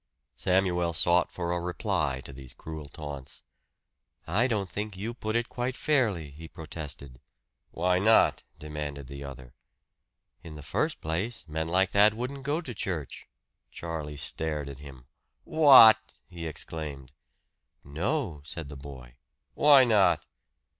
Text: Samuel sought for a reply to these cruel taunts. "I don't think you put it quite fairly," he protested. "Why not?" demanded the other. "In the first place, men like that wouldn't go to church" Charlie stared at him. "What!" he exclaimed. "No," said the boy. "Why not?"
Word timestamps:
Samuel 0.35 0.93
sought 0.93 1.31
for 1.31 1.51
a 1.51 1.59
reply 1.59 2.21
to 2.21 2.33
these 2.33 2.55
cruel 2.55 2.89
taunts. 2.89 3.43
"I 4.25 4.47
don't 4.47 4.67
think 4.67 4.97
you 4.97 5.13
put 5.13 5.35
it 5.35 5.47
quite 5.47 5.77
fairly," 5.77 6.31
he 6.31 6.47
protested. 6.47 7.21
"Why 7.69 7.99
not?" 7.99 8.41
demanded 8.57 9.05
the 9.05 9.23
other. 9.23 9.53
"In 10.41 10.55
the 10.55 10.63
first 10.63 11.01
place, 11.01 11.45
men 11.47 11.67
like 11.67 11.91
that 11.91 12.15
wouldn't 12.15 12.41
go 12.41 12.61
to 12.61 12.73
church" 12.73 13.27
Charlie 13.71 14.17
stared 14.17 14.69
at 14.69 14.79
him. 14.79 15.05
"What!" 15.43 16.15
he 16.27 16.47
exclaimed. 16.47 17.11
"No," 17.83 18.41
said 18.43 18.69
the 18.69 18.75
boy. 18.75 19.17
"Why 19.53 19.83
not?" 19.83 20.25